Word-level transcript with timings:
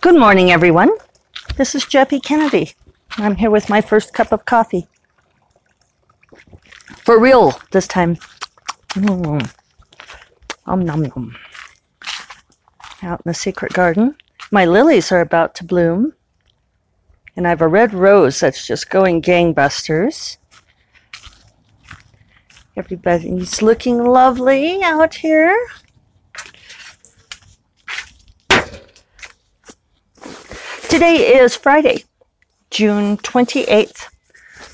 Good 0.00 0.16
morning, 0.16 0.52
everyone. 0.52 0.90
This 1.56 1.74
is 1.74 1.84
Jeffe 1.84 2.22
Kennedy. 2.22 2.72
I'm 3.16 3.34
here 3.34 3.50
with 3.50 3.68
my 3.68 3.80
first 3.80 4.14
cup 4.14 4.30
of 4.30 4.44
coffee. 4.44 4.86
For 6.98 7.18
real 7.18 7.60
this 7.72 7.88
time. 7.88 8.16
Mm. 8.90 9.52
Om 10.66 10.84
nom 10.84 11.02
nom. 11.02 11.36
Out 13.02 13.22
in 13.24 13.28
the 13.28 13.34
secret 13.34 13.72
garden. 13.72 14.14
My 14.52 14.64
lilies 14.64 15.10
are 15.10 15.20
about 15.20 15.56
to 15.56 15.64
bloom. 15.64 16.12
And 17.34 17.44
I 17.44 17.50
have 17.50 17.60
a 17.60 17.66
red 17.66 17.92
rose 17.92 18.38
that's 18.38 18.68
just 18.68 18.90
going 18.90 19.20
gangbusters. 19.20 20.36
Everybody's 22.76 23.62
looking 23.62 24.04
lovely 24.04 24.80
out 24.80 25.16
here. 25.16 25.58
Today 30.88 31.36
is 31.36 31.54
Friday, 31.54 32.04
June 32.70 33.18
28th. 33.18 34.08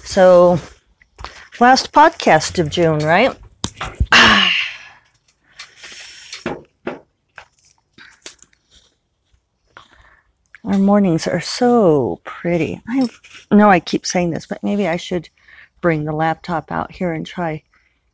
So, 0.05 0.61
last 1.59 1.91
podcast 1.91 2.61
of 2.61 2.71
June, 2.71 3.01
right? 3.01 3.37
Our 10.65 10.79
mornings 10.79 11.27
are 11.27 11.41
so 11.41 12.21
pretty. 12.23 12.81
I 12.89 13.09
know 13.51 13.69
I 13.69 13.81
keep 13.81 14.07
saying 14.07 14.31
this, 14.31 14.47
but 14.47 14.63
maybe 14.63 14.87
I 14.87 14.97
should 14.97 15.29
bring 15.81 16.05
the 16.05 16.13
laptop 16.13 16.71
out 16.71 16.93
here 16.93 17.13
and 17.13 17.27
try 17.27 17.65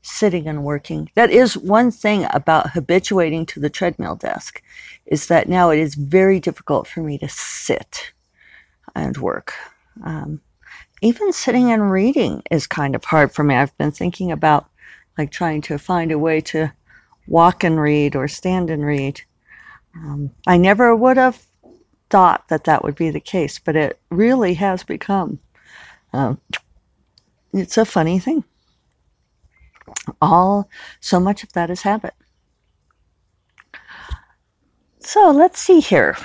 sitting 0.02 0.46
and 0.46 0.64
working. 0.64 1.10
That 1.14 1.30
is 1.30 1.56
one 1.56 1.90
thing 1.90 2.26
about 2.30 2.70
habituating 2.70 3.46
to 3.46 3.60
the 3.60 3.70
treadmill 3.70 4.16
desk 4.16 4.62
is 5.06 5.26
that 5.26 5.48
now 5.48 5.70
it 5.70 5.78
is 5.78 5.94
very 5.94 6.40
difficult 6.40 6.86
for 6.86 7.00
me 7.00 7.18
to 7.18 7.28
sit 7.28 8.12
and 8.94 9.16
work. 9.16 9.54
Um, 10.04 10.40
even 11.02 11.32
sitting 11.32 11.70
and 11.72 11.90
reading 11.90 12.42
is 12.50 12.66
kind 12.66 12.94
of 12.94 13.04
hard 13.04 13.32
for 13.32 13.42
me. 13.42 13.54
I've 13.54 13.76
been 13.78 13.92
thinking 13.92 14.32
about 14.32 14.68
like 15.18 15.30
trying 15.30 15.62
to 15.62 15.78
find 15.78 16.12
a 16.12 16.18
way 16.18 16.40
to 16.42 16.72
walk 17.26 17.64
and 17.64 17.80
read 17.80 18.16
or 18.16 18.28
stand 18.28 18.70
and 18.70 18.84
read. 18.84 19.20
Um, 19.94 20.30
I 20.46 20.56
never 20.56 20.94
would 20.94 21.16
have 21.16 21.44
thought 22.10 22.48
that 22.48 22.64
that 22.64 22.84
would 22.84 22.96
be 22.96 23.10
the 23.10 23.20
case, 23.20 23.58
but 23.58 23.76
it 23.76 23.98
really 24.10 24.54
has 24.54 24.82
become. 24.82 25.38
Um, 26.12 26.40
it's 27.52 27.78
a 27.78 27.84
funny 27.84 28.18
thing. 28.18 28.44
All 30.20 30.68
so 31.00 31.20
much 31.20 31.42
of 31.42 31.52
that 31.52 31.70
is 31.70 31.82
habit. 31.82 32.14
So 35.00 35.30
let's 35.30 35.58
see 35.58 35.80
here. 35.80 36.16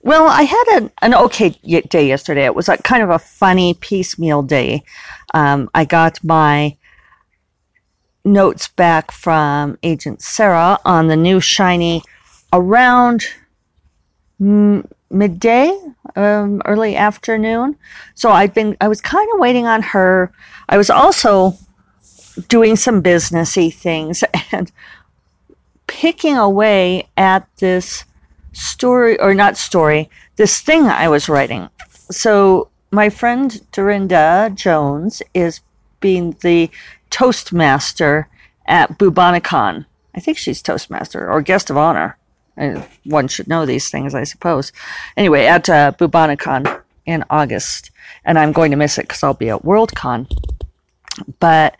Well, 0.00 0.26
I 0.26 0.42
had 0.42 0.64
an, 0.74 0.90
an 1.00 1.14
okay 1.14 1.50
day 1.88 2.08
yesterday. 2.08 2.44
It 2.44 2.54
was 2.54 2.68
a 2.68 2.76
kind 2.76 3.02
of 3.02 3.10
a 3.10 3.18
funny 3.18 3.74
piecemeal 3.74 4.42
day. 4.42 4.82
Um, 5.32 5.70
I 5.74 5.84
got 5.84 6.22
my 6.22 6.76
notes 8.24 8.68
back 8.68 9.10
from 9.10 9.78
Agent 9.82 10.22
Sarah 10.22 10.78
on 10.84 11.08
the 11.08 11.16
new 11.16 11.40
shiny 11.40 12.02
around 12.52 13.24
midday, 14.38 15.78
um, 16.16 16.60
early 16.64 16.96
afternoon. 16.96 17.76
So 18.14 18.30
I'd 18.30 18.52
been, 18.52 18.76
I 18.80 18.88
was 18.88 19.00
kind 19.00 19.28
of 19.32 19.40
waiting 19.40 19.66
on 19.66 19.82
her. 19.82 20.32
I 20.68 20.76
was 20.76 20.90
also 20.90 21.54
doing 22.48 22.76
some 22.76 23.02
businessy 23.02 23.72
things 23.72 24.24
and 24.52 24.70
picking 25.86 26.36
away 26.36 27.08
at 27.16 27.48
this 27.58 28.04
story 28.52 29.18
or 29.20 29.34
not 29.34 29.56
story, 29.56 30.08
this 30.36 30.60
thing 30.60 30.86
I 30.86 31.08
was 31.08 31.28
writing. 31.28 31.68
So 32.10 32.68
my 32.90 33.10
friend 33.10 33.50
Darynda 33.72 34.54
Jones 34.54 35.22
is 35.34 35.60
being 36.00 36.36
the 36.42 36.70
Toastmaster 37.10 38.28
at 38.66 38.98
Bubonicon. 38.98 39.86
I 40.14 40.20
think 40.20 40.38
she's 40.38 40.62
Toastmaster 40.62 41.30
or 41.30 41.42
guest 41.42 41.70
of 41.70 41.76
honor. 41.76 42.16
One 43.04 43.26
should 43.26 43.48
know 43.48 43.66
these 43.66 43.90
things, 43.90 44.14
I 44.14 44.24
suppose. 44.24 44.70
Anyway, 45.16 45.46
at 45.46 45.68
uh, 45.68 45.92
Bubonicon 45.98 46.82
in 47.04 47.24
August, 47.30 47.90
and 48.24 48.38
I'm 48.38 48.52
going 48.52 48.70
to 48.70 48.76
miss 48.76 48.96
it 48.96 49.02
because 49.02 49.22
I'll 49.22 49.34
be 49.34 49.50
at 49.50 49.62
Worldcon. 49.62 50.30
But 51.40 51.76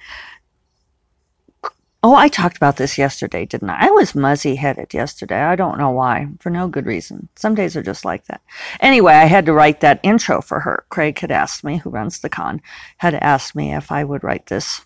Oh, 2.06 2.15
I 2.15 2.28
talked 2.28 2.59
about 2.59 2.76
this 2.76 2.98
yesterday, 2.98 3.47
didn't 3.47 3.70
I? 3.70 3.87
I 3.87 3.91
was 3.91 4.15
muzzy 4.15 4.56
headed 4.56 4.92
yesterday. 4.92 5.41
I 5.41 5.56
don't 5.56 5.78
know 5.78 5.88
why, 5.88 6.28
for 6.38 6.50
no 6.50 6.69
good 6.69 6.84
reason. 6.84 7.31
Some 7.34 7.54
days 7.54 7.76
are 7.76 7.82
just 7.82 8.04
like 8.04 8.26
that. 8.26 8.42
Anyway, 8.81 9.15
I 9.15 9.25
had 9.25 9.47
to 9.47 9.54
write 9.54 9.81
that 9.81 10.00
intro 10.03 10.42
for 10.42 10.60
her. 10.60 10.84
Craig 10.91 11.19
had 11.19 11.31
asked 11.31 11.65
me, 11.65 11.78
who 11.78 11.88
runs 11.88 12.19
the 12.19 12.28
con, 12.28 12.60
had 12.98 13.15
asked 13.15 13.56
me 13.56 13.75
if 13.75 13.91
I 13.91 14.04
would 14.04 14.22
write 14.22 14.48
this 14.48 14.82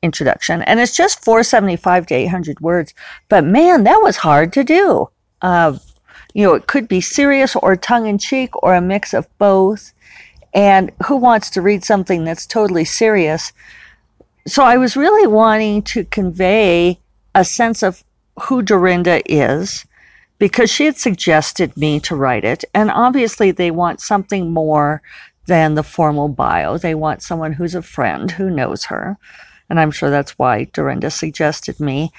introduction. 0.00 0.62
And 0.62 0.78
it's 0.78 0.96
just 0.96 1.24
475 1.24 2.06
to 2.06 2.14
800 2.14 2.60
words. 2.60 2.94
But 3.28 3.42
man, 3.42 3.82
that 3.82 4.00
was 4.00 4.18
hard 4.18 4.52
to 4.52 4.62
do. 4.62 5.08
Uh, 5.42 5.76
you 6.34 6.46
know, 6.46 6.54
it 6.54 6.68
could 6.68 6.86
be 6.86 7.00
serious 7.00 7.56
or 7.56 7.74
tongue 7.74 8.06
in 8.06 8.16
cheek 8.16 8.50
or 8.62 8.76
a 8.76 8.80
mix 8.80 9.12
of 9.12 9.26
both. 9.38 9.92
And 10.52 10.92
who 11.06 11.16
wants 11.16 11.50
to 11.50 11.62
read 11.62 11.82
something 11.82 12.22
that's 12.22 12.46
totally 12.46 12.84
serious? 12.84 13.52
So 14.46 14.62
I 14.62 14.76
was 14.76 14.96
really 14.96 15.26
wanting 15.26 15.82
to 15.82 16.04
convey 16.04 17.00
a 17.34 17.44
sense 17.44 17.82
of 17.82 18.04
who 18.42 18.62
Darynda 18.62 19.22
is 19.26 19.86
because 20.38 20.70
she 20.70 20.84
had 20.84 20.96
suggested 20.96 21.76
me 21.76 22.00
to 22.00 22.14
write 22.14 22.44
it. 22.44 22.64
And 22.74 22.90
obviously, 22.90 23.50
they 23.50 23.70
want 23.70 24.00
something 24.00 24.50
more 24.50 25.02
than 25.46 25.74
the 25.74 25.82
formal 25.82 26.28
bio. 26.28 26.78
They 26.78 26.94
want 26.94 27.22
someone 27.22 27.52
who's 27.52 27.74
a 27.74 27.82
friend 27.82 28.30
who 28.30 28.50
knows 28.50 28.84
her. 28.86 29.16
And 29.68 29.80
I'm 29.80 29.90
sure 29.90 30.10
that's 30.10 30.38
why 30.38 30.66
Darynda 30.66 31.10
suggested 31.10 31.80
me. 31.80 32.12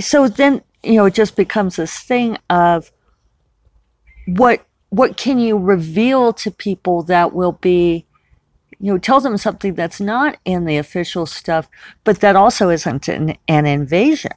So 0.00 0.28
then, 0.28 0.62
you 0.82 0.94
know, 0.94 1.06
it 1.06 1.14
just 1.14 1.36
becomes 1.36 1.76
this 1.76 1.98
thing 1.98 2.38
of 2.50 2.90
what 4.26 4.64
what 4.90 5.16
can 5.16 5.38
you 5.38 5.56
reveal 5.56 6.34
to 6.34 6.50
people 6.50 7.02
that 7.04 7.32
will 7.32 7.52
be 7.52 8.04
you 8.82 8.92
know, 8.92 8.98
tell 8.98 9.20
them 9.20 9.36
something 9.36 9.74
that's 9.74 10.00
not 10.00 10.36
in 10.44 10.64
the 10.64 10.76
official 10.76 11.24
stuff, 11.24 11.68
but 12.02 12.18
that 12.20 12.34
also 12.34 12.68
isn't 12.68 13.06
an, 13.06 13.36
an 13.46 13.64
invasion. 13.64 14.32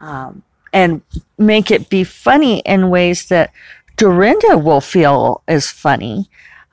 Um, 0.00 0.42
and 0.72 1.02
make 1.36 1.70
it 1.70 1.90
be 1.90 2.02
funny 2.02 2.60
in 2.60 2.88
ways 2.88 3.28
that 3.28 3.52
Darynda 3.98 4.62
will 4.62 4.80
feel 4.80 5.42
is 5.46 5.70
funny. 5.70 6.30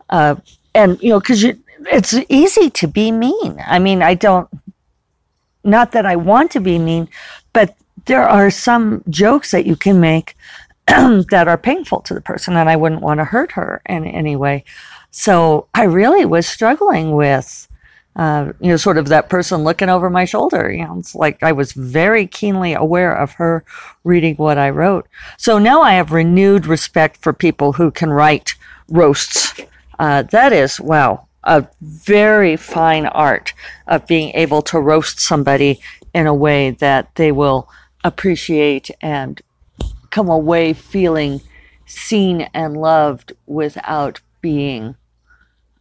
Uh, 0.10 0.36
and, 0.74 1.02
you 1.02 1.10
know, 1.10 1.20
because 1.20 1.44
it's 1.44 2.14
easy 2.30 2.70
to 2.70 2.88
be 2.88 3.12
mean. 3.12 3.62
I 3.68 3.78
mean, 3.78 4.02
I 4.02 4.14
don't, 4.14 4.48
not 5.66 5.92
that 5.92 6.06
I 6.06 6.16
want 6.16 6.52
to 6.52 6.62
be 6.62 6.80
mean, 6.80 7.10
but 7.52 7.76
there 8.06 8.28
are 8.28 8.50
some 8.50 9.04
jokes 9.10 9.52
that 9.52 9.66
you 9.66 9.76
can 9.76 10.00
make 10.00 10.38
that 10.88 11.48
are 11.48 11.58
painful 11.58 12.02
to 12.02 12.14
the 12.14 12.22
person, 12.22 12.56
and 12.56 12.70
I 12.70 12.78
wouldn't 12.78 13.02
want 13.02 13.20
to 13.20 13.26
hurt 13.26 13.52
her 13.54 13.82
in 13.86 14.06
any 14.06 14.36
way. 14.36 14.64
So 15.18 15.70
I 15.74 15.84
really 15.84 16.26
was 16.26 16.46
struggling 16.46 17.16
with, 17.16 17.70
uh, 18.18 18.52
you 18.60 18.68
know, 18.68 18.76
sort 18.76 18.98
of 18.98 19.08
that 19.08 19.30
person 19.30 19.64
looking 19.64 19.88
over 19.88 20.10
my 20.10 20.26
shoulder. 20.26 20.70
You 20.70 20.84
know, 20.84 21.00
it's 21.00 21.16
like 21.16 21.42
I 21.42 21.54
was 21.54 21.72
very 21.72 22.28
keenly 22.28 22.74
aware 22.74 23.16
of 23.16 23.32
her 23.36 23.64
reading 24.04 24.36
what 24.36 24.58
I 24.58 24.70
wrote. 24.72 25.08
So 25.38 25.58
now 25.58 25.82
I 25.82 25.94
have 25.94 26.12
renewed 26.12 26.68
respect 26.68 27.16
for 27.22 27.32
people 27.32 27.72
who 27.72 27.92
can 27.92 28.10
write 28.10 28.56
roasts. 28.90 29.54
Uh, 29.98 30.24
that 30.24 30.52
is, 30.52 30.82
wow, 30.82 31.28
a 31.46 31.66
very 31.80 32.58
fine 32.58 33.06
art 33.06 33.54
of 33.88 34.06
being 34.08 34.32
able 34.36 34.62
to 34.64 34.82
roast 34.82 35.22
somebody 35.22 35.80
in 36.14 36.28
a 36.28 36.36
way 36.36 36.72
that 36.72 37.16
they 37.16 37.32
will 37.32 37.70
appreciate 38.04 38.92
and 39.00 39.42
come 40.10 40.28
away 40.28 40.74
feeling 40.74 41.40
seen 41.86 42.50
and 42.54 42.76
loved 42.76 43.32
without 43.46 44.20
being 44.42 44.94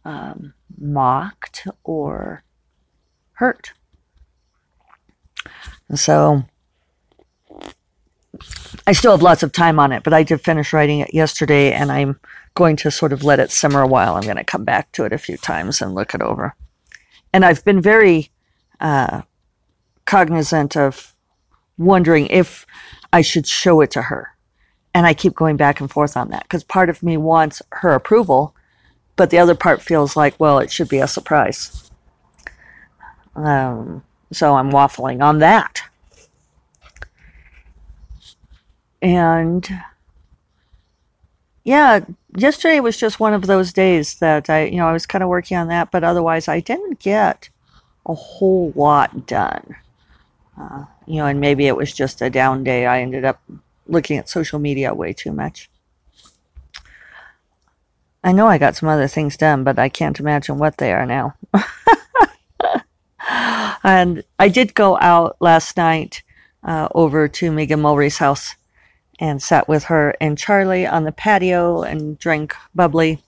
um, 0.05 0.53
mocked 0.77 1.67
or 1.83 2.43
hurt. 3.33 3.73
so 5.93 6.43
I 8.87 8.93
still 8.93 9.11
have 9.11 9.21
lots 9.21 9.43
of 9.43 9.51
time 9.51 9.79
on 9.79 9.91
it, 9.91 10.03
but 10.03 10.13
I 10.13 10.23
did 10.23 10.41
finish 10.41 10.73
writing 10.73 10.99
it 10.99 11.13
yesterday 11.13 11.71
and 11.71 11.91
I'm 11.91 12.19
going 12.53 12.75
to 12.77 12.91
sort 12.91 13.13
of 13.13 13.23
let 13.23 13.39
it 13.39 13.51
simmer 13.51 13.81
a 13.81 13.87
while. 13.87 14.15
I'm 14.15 14.23
going 14.23 14.37
to 14.37 14.43
come 14.43 14.63
back 14.63 14.91
to 14.93 15.05
it 15.05 15.13
a 15.13 15.17
few 15.17 15.37
times 15.37 15.81
and 15.81 15.95
look 15.95 16.13
it 16.13 16.21
over. 16.21 16.55
And 17.33 17.43
I've 17.43 17.65
been 17.65 17.81
very 17.81 18.29
uh, 18.79 19.23
cognizant 20.05 20.77
of 20.77 21.13
wondering 21.77 22.27
if 22.27 22.65
I 23.11 23.21
should 23.21 23.47
show 23.47 23.81
it 23.81 23.91
to 23.91 24.03
her. 24.03 24.29
And 24.93 25.05
I 25.05 25.13
keep 25.13 25.35
going 25.35 25.57
back 25.57 25.81
and 25.81 25.91
forth 25.91 26.15
on 26.15 26.29
that 26.29 26.43
because 26.43 26.63
part 26.63 26.89
of 26.89 27.03
me 27.03 27.17
wants 27.17 27.61
her 27.71 27.93
approval 27.93 28.54
but 29.15 29.29
the 29.29 29.39
other 29.39 29.55
part 29.55 29.81
feels 29.81 30.15
like, 30.15 30.35
well, 30.39 30.59
it 30.59 30.71
should 30.71 30.89
be 30.89 30.99
a 30.99 31.07
surprise. 31.07 31.89
Um, 33.35 34.03
so 34.31 34.55
I'm 34.55 34.71
waffling 34.71 35.23
on 35.23 35.39
that. 35.39 35.81
And 39.01 39.67
yeah, 41.63 42.01
yesterday 42.35 42.79
was 42.79 42.97
just 42.97 43.19
one 43.19 43.33
of 43.33 43.47
those 43.47 43.73
days 43.73 44.15
that 44.15 44.49
I, 44.49 44.65
you 44.65 44.77
know, 44.77 44.87
I 44.87 44.93
was 44.93 45.05
kind 45.05 45.23
of 45.23 45.29
working 45.29 45.57
on 45.57 45.67
that, 45.67 45.91
but 45.91 46.03
otherwise 46.03 46.47
I 46.47 46.59
didn't 46.59 46.99
get 46.99 47.49
a 48.05 48.13
whole 48.13 48.71
lot 48.75 49.27
done. 49.27 49.75
Uh, 50.59 50.85
you 51.05 51.17
know, 51.17 51.25
and 51.25 51.39
maybe 51.39 51.67
it 51.67 51.75
was 51.75 51.93
just 51.93 52.21
a 52.21 52.29
down 52.29 52.63
day. 52.63 52.85
I 52.85 53.01
ended 53.01 53.25
up 53.25 53.41
looking 53.87 54.17
at 54.17 54.29
social 54.29 54.59
media 54.59 54.93
way 54.93 55.13
too 55.13 55.31
much. 55.31 55.69
I 58.25 58.31
know 58.31 58.47
I 58.47 58.57
got 58.57 58.75
some 58.75 58.89
other 58.89 59.07
things 59.07 59.37
done, 59.37 59.63
but 59.63 59.77
I 59.77 59.87
can't 59.87 60.19
imagine 60.19 60.57
what 60.57 60.77
they 60.77 60.91
are 60.91 61.05
now. 61.05 61.35
and 63.83 64.23
I 64.39 64.49
did 64.49 64.73
go 64.73 64.97
out 64.99 65.37
last 65.39 65.77
night 65.77 66.23
uh, 66.63 66.87
over 66.95 67.27
to 67.27 67.51
Megan 67.51 67.81
Mulry's 67.81 68.17
house 68.17 68.55
and 69.19 69.43
sat 69.43 69.67
with 69.67 69.83
her 69.85 70.15
and 70.19 70.39
Charlie 70.39 70.87
on 70.87 71.03
the 71.03 71.11
patio 71.11 71.83
and 71.83 72.17
drank 72.17 72.55
bubbly. 72.73 73.19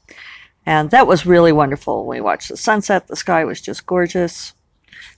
And 0.66 0.90
that 0.90 1.06
was 1.06 1.28
really 1.28 1.52
wonderful. 1.52 2.08
We 2.08 2.20
watched 2.20 2.50
the 2.50 2.58
sunset. 2.58 3.08
The 3.08 3.16
sky 3.16 3.46
was 3.46 3.62
just 3.62 3.86
gorgeous. 3.86 4.54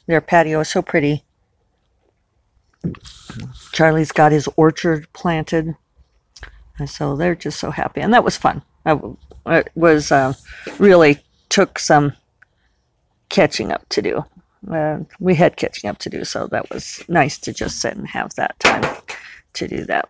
Their 0.07 0.19
patio 0.19 0.59
is 0.59 0.67
so 0.67 0.81
pretty. 0.81 1.23
Charlie's 3.71 4.11
got 4.11 4.33
his 4.33 4.49
orchard 4.57 5.07
planted. 5.13 5.77
And 6.77 6.89
so 6.89 7.15
they're 7.15 7.33
just 7.33 7.61
so 7.61 7.71
happy. 7.71 8.01
And 8.01 8.13
that 8.13 8.25
was 8.25 8.35
fun. 8.35 8.61
It 9.49 9.69
was 9.75 10.11
uh, 10.11 10.33
really 10.77 11.19
took 11.49 11.79
some 11.79 12.13
catching 13.29 13.71
up 13.71 13.87
to 13.89 14.01
do. 14.01 14.25
Uh, 14.69 14.99
we 15.19 15.35
had 15.35 15.55
catching 15.55 15.89
up 15.89 15.97
to 15.99 16.09
do, 16.09 16.23
so 16.23 16.47
that 16.47 16.69
was 16.69 17.03
nice 17.07 17.37
to 17.39 17.53
just 17.53 17.79
sit 17.79 17.95
and 17.95 18.07
have 18.07 18.35
that 18.35 18.59
time 18.59 18.83
to 19.53 19.67
do 19.67 19.85
that. 19.85 20.09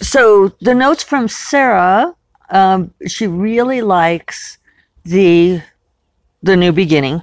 So 0.00 0.48
the 0.60 0.74
notes 0.74 1.02
from 1.02 1.28
Sarah, 1.28 2.14
um, 2.50 2.92
she 3.06 3.26
really 3.26 3.82
likes 3.82 4.58
the 5.04 5.62
the 6.42 6.56
new 6.56 6.72
beginning. 6.72 7.22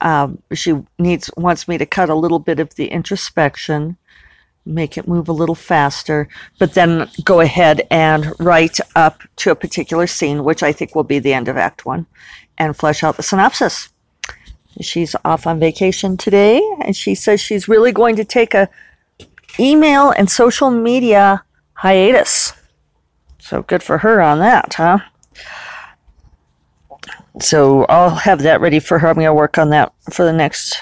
Um, 0.00 0.42
she 0.52 0.74
needs 0.98 1.30
wants 1.36 1.68
me 1.68 1.78
to 1.78 1.86
cut 1.86 2.10
a 2.10 2.14
little 2.14 2.40
bit 2.40 2.58
of 2.58 2.74
the 2.74 2.88
introspection, 2.88 3.96
make 4.64 4.96
it 4.96 5.08
move 5.08 5.28
a 5.28 5.32
little 5.32 5.54
faster, 5.54 6.28
but 6.58 6.74
then 6.74 7.10
go 7.24 7.40
ahead 7.40 7.86
and 7.90 8.32
write 8.38 8.78
up 8.94 9.22
to 9.36 9.50
a 9.50 9.56
particular 9.56 10.06
scene, 10.06 10.44
which 10.44 10.62
I 10.62 10.72
think 10.72 10.94
will 10.94 11.04
be 11.04 11.18
the 11.18 11.34
end 11.34 11.48
of 11.48 11.56
Act 11.56 11.84
One, 11.84 12.06
and 12.58 12.76
flesh 12.76 13.02
out 13.02 13.16
the 13.16 13.22
synopsis. 13.22 13.88
She's 14.80 15.14
off 15.24 15.46
on 15.46 15.58
vacation 15.58 16.16
today, 16.16 16.62
and 16.84 16.96
she 16.96 17.14
says 17.14 17.40
she's 17.40 17.68
really 17.68 17.92
going 17.92 18.16
to 18.16 18.24
take 18.24 18.54
a 18.54 18.68
email 19.58 20.10
and 20.10 20.30
social 20.30 20.70
media 20.70 21.44
hiatus. 21.74 22.54
So 23.38 23.62
good 23.62 23.82
for 23.82 23.98
her 23.98 24.22
on 24.22 24.38
that, 24.38 24.74
huh? 24.74 25.00
So 27.40 27.84
I'll 27.86 28.10
have 28.10 28.42
that 28.42 28.60
ready 28.60 28.78
for 28.78 28.98
her. 28.98 29.08
I'm 29.08 29.14
going 29.14 29.26
to 29.26 29.34
work 29.34 29.58
on 29.58 29.70
that 29.70 29.92
for 30.10 30.24
the 30.24 30.32
next 30.32 30.80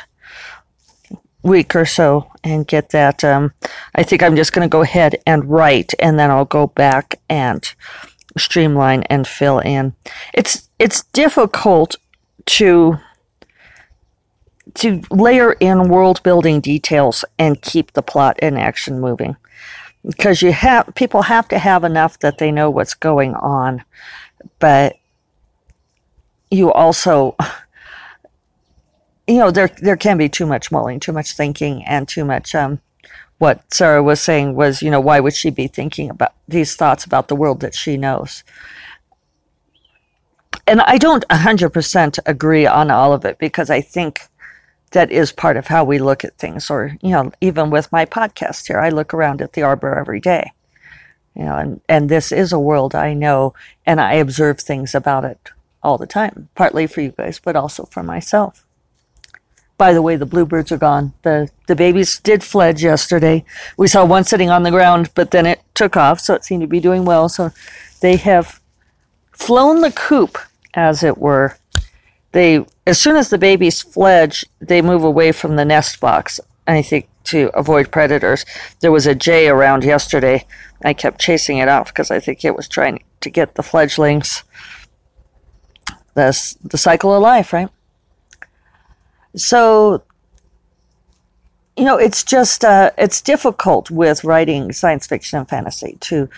week 1.43 1.75
or 1.75 1.87
so 1.87 2.31
and 2.45 2.67
get 2.67 2.91
that. 2.91 3.25
Um, 3.25 3.53
I 3.95 4.03
think 4.03 4.23
I'm 4.23 4.37
just 4.37 4.53
going 4.53 4.69
to 4.69 4.73
go 4.73 4.83
ahead 4.83 5.17
and 5.27 5.45
write, 5.45 5.95
and 5.99 6.19
then 6.19 6.31
I'll 6.31 6.45
go 6.45 6.67
back 6.67 7.21
and 7.29 7.73
streamline 8.39 9.03
and 9.05 9.27
fill 9.27 9.59
in. 9.59 9.95
It's 10.35 10.69
it's 10.79 11.05
difficult 11.05 11.97
to 12.47 12.99
to 14.75 15.03
layer 15.11 15.53
in 15.55 15.89
world 15.89 16.23
building 16.23 16.61
details 16.61 17.25
and 17.39 17.61
keep 17.61 17.93
the 17.93 18.03
plot 18.03 18.39
and 18.41 18.59
action 18.59 19.01
moving 19.01 19.37
because 20.05 20.43
you 20.43 20.53
have 20.53 20.89
people 20.95 21.23
have 21.23 21.49
to 21.49 21.59
have 21.59 21.83
enough 21.83 22.19
that 22.21 22.39
they 22.39 22.53
know 22.53 22.71
what's 22.71 22.95
going 22.95 23.35
on 23.35 23.83
but 24.61 24.97
you 26.51 26.73
also 26.73 27.37
you 29.31 29.39
know 29.39 29.51
there 29.51 29.69
there 29.81 29.97
can 29.97 30.19
be 30.19 30.29
too 30.29 30.47
much 30.47 30.73
mulling 30.73 30.99
too 30.99 31.13
much 31.13 31.33
thinking 31.33 31.85
and 31.85 32.09
too 32.09 32.25
much 32.25 32.55
um 32.55 32.81
what 33.39 33.63
sarah 33.73 34.03
was 34.03 34.21
saying 34.21 34.55
was 34.55 34.83
you 34.83 34.91
know 34.91 35.01
why 35.01 35.21
would 35.21 35.35
she 35.35 35.51
be 35.51 35.69
thinking 35.69 36.11
about 36.11 36.35
these 36.49 36.75
thoughts 36.75 37.05
about 37.05 37.29
the 37.29 37.37
world 37.37 37.61
that 37.61 37.75
she 37.75 37.97
knows? 37.97 38.43
And 40.67 40.81
i 40.83 40.99
don't 40.99 41.27
100% 41.29 42.19
agree 42.27 42.67
on 42.67 42.91
all 42.91 43.13
of 43.13 43.25
it 43.25 43.39
because 43.39 43.71
i 43.71 43.81
think 43.81 44.21
that 44.91 45.13
is 45.13 45.31
part 45.31 45.57
of 45.57 45.69
how 45.69 45.85
we 45.85 45.99
look 46.01 46.25
at 46.25 46.37
things 46.37 46.69
or 46.69 46.97
you 47.01 47.11
know 47.11 47.31
even 47.41 47.71
with 47.71 47.93
my 47.93 48.05
podcast 48.05 48.67
here 48.67 48.81
i 48.81 48.89
look 48.89 49.15
around 49.15 49.41
at 49.41 49.53
the 49.53 49.63
arbor 49.63 49.95
every 49.97 50.21
day 50.21 50.53
you 51.37 51.45
know 51.45 51.57
and 51.57 51.81
and 51.89 52.09
this 52.09 52.33
is 52.33 52.53
a 52.53 52.59
world 52.59 52.95
i 52.95 53.15
know 53.15 53.55
and 53.87 54.01
i 54.01 54.15
observe 54.15 54.61
things 54.61 54.95
about 54.95 55.25
it 55.25 55.51
all 55.83 55.99
the 55.99 56.07
time 56.07 56.49
partly 56.57 56.87
for 56.87 57.01
you 57.01 57.13
guys 57.13 57.41
but 57.43 57.57
also 57.57 57.85
for 57.85 58.03
myself 58.03 58.67
by 59.81 59.93
the 59.93 60.03
way 60.03 60.15
the 60.15 60.27
bluebirds 60.27 60.71
are 60.71 60.79
gone 60.79 61.13
the 61.23 61.49
the 61.67 61.75
babies 61.75 62.21
did 62.21 62.45
fledge 62.45 62.83
yesterday 62.85 63.43
we 63.77 63.89
saw 63.89 64.05
one 64.05 64.25
sitting 64.25 64.51
on 64.51 64.63
the 64.63 64.71
ground 64.71 65.11
but 65.15 65.31
then 65.31 65.47
it 65.47 65.61
took 65.75 65.97
off 65.97 66.21
so 66.21 66.35
it 66.35 66.45
seemed 66.45 66.61
to 66.61 66.67
be 66.77 66.81
doing 66.81 67.05
well 67.05 67.29
so 67.29 67.51
they 68.01 68.17
have 68.17 68.61
flown 69.33 69.81
the 69.81 69.93
coop 69.93 70.37
as 70.75 71.03
it 71.03 71.17
were 71.17 71.57
they 72.33 72.65
as 72.87 72.99
soon 72.99 73.17
as 73.17 73.31
the 73.31 73.39
babies 73.39 73.83
fledge, 73.83 74.45
they 74.61 74.83
move 74.83 75.05
away 75.05 75.33
from 75.33 75.57
the 75.57 75.65
nest 75.65 76.01
box. 76.01 76.41
I 76.67 76.83
think 76.83 77.09
to 77.25 77.51
avoid 77.55 77.93
predators. 77.93 78.45
There 78.81 78.93
was 78.93 79.07
a 79.07 79.15
jay 79.15 79.49
around 79.49 79.85
yesterday. 79.85 80.47
I 80.85 80.93
kept 80.95 81.21
chasing 81.21 81.59
it 81.59 81.69
off 81.69 81.89
because 81.89 82.11
I 82.11 82.19
think 82.21 82.45
it 82.45 82.57
was 82.57 82.69
trying 82.69 83.05
to 83.21 83.31
get 83.31 83.55
the 83.55 83.63
fledglings. 83.63 84.43
That's 86.15 86.55
the 86.55 86.79
cycle 86.79 87.15
of 87.15 87.23
life, 87.23 87.53
right? 87.53 87.69
So, 89.37 90.03
you 91.77 91.85
know, 91.85 91.97
it's 91.97 92.25
just 92.25 92.65
uh, 92.65 92.91
it's 92.99 93.21
difficult 93.21 93.91
with 93.91 94.25
writing 94.25 94.73
science 94.73 95.07
fiction 95.07 95.39
and 95.39 95.49
fantasy 95.49 95.97
to 96.01 96.29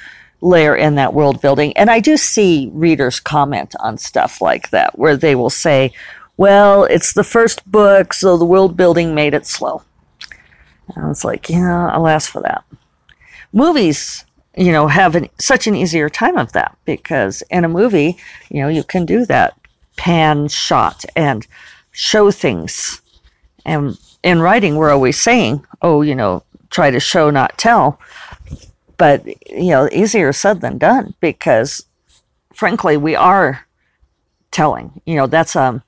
layer 0.41 0.75
in 0.75 0.97
that 0.97 1.15
world 1.15 1.41
building. 1.41 1.77
And 1.77 1.91
I 1.91 2.01
do 2.01 2.17
see 2.17 2.71
readers 2.75 3.21
comment 3.21 3.75
on 3.81 3.97
stuff 3.97 4.41
like 4.41 4.71
that, 4.71 4.99
where 4.99 5.17
they 5.17 5.35
will 5.35 5.51
say, 5.51 5.93
well, 6.37 6.85
it's 6.85 7.13
the 7.13 7.25
first 7.25 7.71
book, 7.71 8.13
so 8.13 8.37
the 8.37 8.45
world 8.45 8.77
building 8.77 9.15
made 9.15 9.35
it 9.35 9.47
slow. 9.47 9.83
And 10.97 11.11
it's 11.11 11.25
like, 11.25 11.49
yeah, 11.49 11.97
alas 11.97 12.27
for 12.27 12.43
that. 12.43 12.65
Movies, 13.53 14.25
you 14.57 14.73
know, 14.73 14.89
have 14.89 15.15
an, 15.15 15.29
such 15.39 15.67
an 15.67 15.75
easier 15.75 16.09
time 16.09 16.37
of 16.37 16.53
that 16.53 16.77
because 16.85 17.43
in 17.51 17.65
a 17.65 17.69
movie, 17.69 18.19
you 18.51 18.61
know, 18.61 18.69
you 18.69 18.83
can 18.83 19.07
do 19.07 19.25
that 19.27 19.57
pan 19.97 20.49
shot 20.49 21.05
and 21.15 21.47
show 21.93 22.31
things. 22.31 23.01
And 23.65 23.97
in 24.23 24.41
writing, 24.41 24.77
we're 24.77 24.91
always 24.91 25.21
saying, 25.21 25.65
oh, 25.83 26.03
you 26.03 26.15
know, 26.15 26.43
try 26.73 26.91
to 26.91 26.99
show, 26.99 27.31
not 27.31 27.57
tell. 27.59 28.01
But 28.97 29.27
you 29.51 29.71
know 29.71 29.89
easier 29.93 30.33
said 30.33 30.61
than 30.61 30.79
done 30.79 31.15
because 31.21 31.87
frankly 32.55 32.97
we 32.97 33.15
are 33.15 33.67
telling. 34.51 35.01
You 35.07 35.17
know 35.17 35.27
that's 35.27 35.55
a 35.57 35.63
um, 35.63 35.83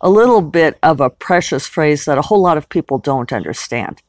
a 0.00 0.10
little 0.10 0.42
bit 0.42 0.78
of 0.82 1.00
a 1.00 1.10
precious 1.10 1.66
phrase 1.66 2.04
that 2.06 2.18
a 2.18 2.22
whole 2.22 2.40
lot 2.40 2.56
of 2.56 2.68
people 2.68 2.98
don't 2.98 3.32
understand. 3.32 4.02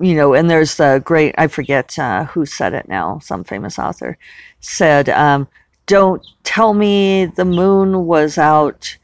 You 0.00 0.14
know 0.14 0.34
and 0.34 0.50
there's 0.50 0.74
the 0.74 1.00
great 1.04 1.34
i 1.38 1.46
forget 1.46 1.98
uh, 1.98 2.24
who 2.24 2.44
said 2.44 2.74
it 2.74 2.86
now 2.86 3.18
some 3.20 3.44
famous 3.44 3.78
author 3.78 4.18
said 4.60 5.08
um, 5.08 5.48
don't 5.86 6.26
tell 6.44 6.74
me 6.74 7.26
the 7.26 7.44
moon 7.44 8.06
was 8.06 8.38
out 8.38 8.96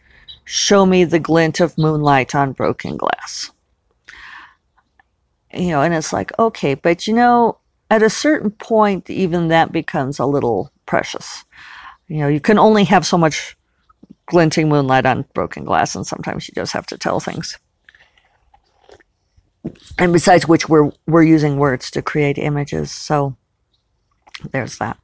show 0.44 0.84
me 0.84 1.04
the 1.04 1.20
glint 1.20 1.60
of 1.60 1.78
moonlight 1.78 2.34
on 2.34 2.52
broken 2.52 2.96
glass 2.96 3.50
you 5.54 5.68
know, 5.68 5.82
and 5.82 5.94
it's 5.94 6.12
like, 6.12 6.36
okay, 6.38 6.74
but 6.74 7.06
you 7.06 7.14
know, 7.14 7.58
at 7.90 8.02
a 8.02 8.10
certain 8.10 8.50
point, 8.50 9.10
even 9.10 9.48
that 9.48 9.72
becomes 9.72 10.18
a 10.18 10.26
little 10.26 10.70
precious. 10.86 11.44
You 12.08 12.18
know, 12.18 12.28
you 12.28 12.40
can 12.40 12.58
only 12.58 12.84
have 12.84 13.06
so 13.06 13.18
much 13.18 13.56
glinting 14.26 14.68
moonlight 14.68 15.06
on 15.06 15.26
broken 15.34 15.64
glass, 15.64 15.94
and 15.94 16.06
sometimes 16.06 16.48
you 16.48 16.54
just 16.54 16.72
have 16.72 16.86
to 16.86 16.98
tell 16.98 17.20
things. 17.20 17.58
And 19.98 20.12
besides 20.12 20.48
which, 20.48 20.68
we're 20.68 20.90
we're 21.06 21.22
using 21.22 21.58
words 21.58 21.90
to 21.92 22.02
create 22.02 22.38
images, 22.38 22.90
so 22.90 23.36
there's 24.52 24.78
that. 24.78 24.98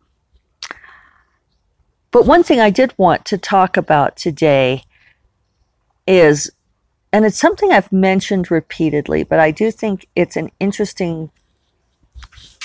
But 2.11 2.27
one 2.27 2.43
thing 2.43 2.61
I 2.61 2.71
did 2.71 2.95
want 2.97 3.25
to 3.27 3.39
talk 3.39 3.77
about 3.77 4.17
today 4.17 4.85
is 6.07 6.51
and 7.13 7.25
it's 7.25 7.39
something 7.39 7.73
I've 7.73 7.91
mentioned 7.91 8.51
repeatedly, 8.51 9.25
but 9.25 9.39
I 9.39 9.51
do 9.51 9.71
think 9.71 10.07
it's 10.15 10.37
an 10.37 10.51
interesting 10.61 11.31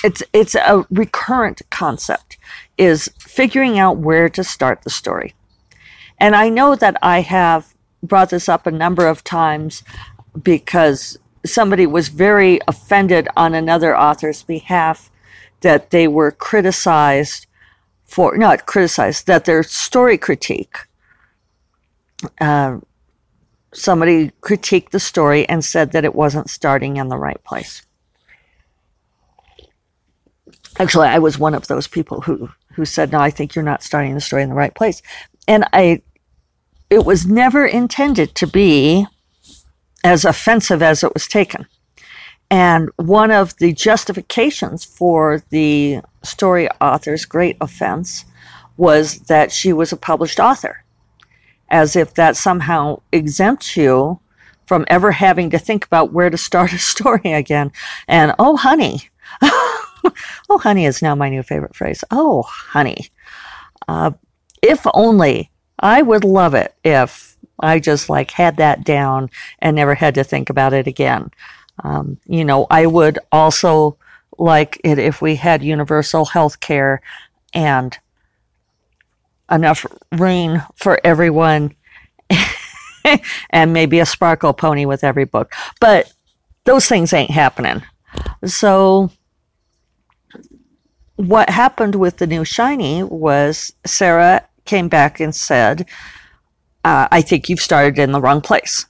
it's 0.02 0.22
it's 0.32 0.54
a 0.54 0.86
recurrent 0.90 1.62
concept 1.70 2.36
is 2.76 3.08
figuring 3.18 3.78
out 3.78 3.98
where 3.98 4.28
to 4.28 4.44
start 4.44 4.82
the 4.82 4.90
story. 4.90 5.34
And 6.18 6.36
I 6.36 6.48
know 6.48 6.74
that 6.76 6.96
I 7.02 7.20
have 7.20 7.74
brought 8.02 8.30
this 8.30 8.48
up 8.48 8.66
a 8.66 8.70
number 8.70 9.06
of 9.06 9.24
times 9.24 9.82
because 10.42 11.18
somebody 11.46 11.86
was 11.86 12.08
very 12.08 12.60
offended 12.68 13.28
on 13.36 13.54
another 13.54 13.96
author's 13.96 14.42
behalf 14.42 15.10
that 15.60 15.90
they 15.90 16.06
were 16.06 16.30
criticized 16.30 17.46
for, 18.04 18.36
not 18.36 18.66
criticized, 18.66 19.26
that 19.26 19.44
their 19.44 19.62
story 19.62 20.18
critique, 20.18 20.78
uh, 22.40 22.78
somebody 23.72 24.30
critiqued 24.40 24.90
the 24.90 25.00
story 25.00 25.48
and 25.48 25.64
said 25.64 25.92
that 25.92 26.04
it 26.04 26.14
wasn't 26.14 26.48
starting 26.48 26.96
in 26.96 27.08
the 27.08 27.16
right 27.16 27.42
place. 27.44 27.82
Actually, 30.78 31.08
I 31.08 31.18
was 31.18 31.38
one 31.38 31.54
of 31.54 31.66
those 31.66 31.86
people 31.86 32.20
who, 32.20 32.48
who 32.74 32.84
said, 32.84 33.12
No, 33.12 33.18
I 33.18 33.30
think 33.30 33.54
you're 33.54 33.64
not 33.64 33.82
starting 33.82 34.14
the 34.14 34.20
story 34.20 34.42
in 34.42 34.48
the 34.48 34.54
right 34.54 34.74
place. 34.74 35.02
And 35.46 35.64
I, 35.72 36.02
it 36.90 37.04
was 37.04 37.26
never 37.26 37.66
intended 37.66 38.34
to 38.36 38.46
be 38.46 39.06
as 40.02 40.24
offensive 40.24 40.82
as 40.82 41.02
it 41.02 41.14
was 41.14 41.26
taken. 41.26 41.66
And 42.50 42.90
one 42.96 43.30
of 43.30 43.56
the 43.56 43.72
justifications 43.72 44.84
for 44.84 45.42
the 45.50 46.00
story 46.22 46.68
author's 46.80 47.24
great 47.24 47.56
offense 47.60 48.24
was 48.76 49.20
that 49.20 49.52
she 49.52 49.72
was 49.72 49.92
a 49.92 49.96
published 49.96 50.40
author, 50.40 50.84
as 51.70 51.96
if 51.96 52.14
that 52.14 52.36
somehow 52.36 53.00
exempts 53.12 53.76
you 53.76 54.20
from 54.66 54.84
ever 54.88 55.12
having 55.12 55.50
to 55.50 55.58
think 55.58 55.84
about 55.84 56.12
where 56.12 56.30
to 56.30 56.36
start 56.36 56.72
a 56.72 56.78
story 56.92 57.32
again. 57.32 57.72
And 58.08 58.34
oh, 58.38 58.56
honey. 58.56 59.08
oh, 59.42 60.58
honey 60.60 60.86
is 60.86 61.02
now 61.02 61.14
my 61.14 61.28
new 61.28 61.42
favorite 61.42 61.74
phrase. 61.74 62.04
Oh, 62.10 62.42
honey. 62.42 63.08
Uh, 63.88 64.12
if 64.62 64.86
only 64.94 65.50
I 65.78 66.02
would 66.02 66.24
love 66.24 66.54
it 66.54 66.74
if 66.84 67.36
I 67.60 67.78
just 67.78 68.08
like 68.08 68.30
had 68.30 68.56
that 68.56 68.84
down 68.84 69.30
and 69.58 69.76
never 69.76 69.94
had 69.94 70.14
to 70.16 70.24
think 70.24 70.50
about 70.50 70.72
it 70.72 70.86
again. 70.86 71.30
Um, 71.82 72.18
you 72.26 72.44
know, 72.44 72.66
I 72.70 72.86
would 72.86 73.18
also 73.32 73.98
like 74.38 74.80
it 74.84 74.98
if 74.98 75.20
we 75.20 75.36
had 75.36 75.62
universal 75.62 76.24
health 76.24 76.60
care 76.60 77.00
and 77.52 77.96
enough 79.50 79.86
rain 80.12 80.62
for 80.76 80.98
everyone 81.04 81.74
and 83.50 83.72
maybe 83.72 84.00
a 84.00 84.06
sparkle 84.06 84.52
pony 84.52 84.86
with 84.86 85.04
every 85.04 85.24
book. 85.24 85.52
But 85.80 86.12
those 86.64 86.86
things 86.86 87.12
ain't 87.12 87.30
happening. 87.30 87.82
So 88.44 89.10
what 91.16 91.50
happened 91.50 91.94
with 91.94 92.18
the 92.18 92.26
new 92.26 92.44
shiny 92.44 93.02
was 93.02 93.74
Sarah 93.86 94.46
came 94.64 94.88
back 94.88 95.20
and 95.20 95.34
said, 95.34 95.86
uh, 96.84 97.08
I 97.10 97.22
think 97.22 97.48
you've 97.48 97.60
started 97.60 97.98
in 97.98 98.12
the 98.12 98.20
wrong 98.20 98.40
place. 98.40 98.86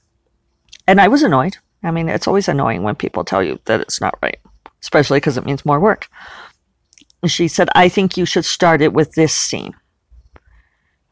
And 0.86 1.00
I 1.00 1.08
was 1.08 1.22
annoyed. 1.22 1.58
I 1.84 1.90
mean, 1.90 2.08
it's 2.08 2.26
always 2.26 2.48
annoying 2.48 2.82
when 2.82 2.94
people 2.94 3.24
tell 3.24 3.42
you 3.42 3.60
that 3.66 3.80
it's 3.80 4.00
not 4.00 4.18
right, 4.22 4.38
especially 4.82 5.18
because 5.18 5.36
it 5.36 5.44
means 5.44 5.64
more 5.64 5.78
work. 5.78 6.08
She 7.26 7.48
said, 7.48 7.68
I 7.74 7.88
think 7.88 8.16
you 8.16 8.26
should 8.26 8.44
start 8.44 8.82
it 8.82 8.92
with 8.92 9.12
this 9.12 9.34
scene. 9.34 9.74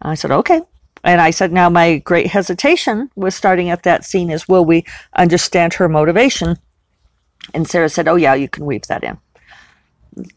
I 0.00 0.14
said, 0.14 0.31
okay. 0.31 0.62
And 1.05 1.21
I 1.21 1.31
said, 1.31 1.52
now 1.52 1.69
my 1.69 1.99
great 1.99 2.29
hesitation 2.29 3.11
with 3.17 3.35
starting 3.35 3.71
at 3.71 3.83
that 3.85 4.05
scene 4.05 4.31
is 4.31 4.49
will 4.49 4.64
we 4.64 4.85
understand 5.14 5.75
her 5.75 5.88
motivation? 5.88 6.57
And 7.55 7.69
Sarah 7.69 7.88
said, 7.88 8.09
oh, 8.09 8.17
yeah, 8.17 8.35
you 8.35 8.49
can 8.49 8.67
weave 8.67 8.87
that 8.87 9.05
in. 9.05 9.19